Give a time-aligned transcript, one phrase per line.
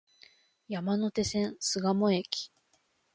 [0.67, 2.49] 山手線、巣鴨駅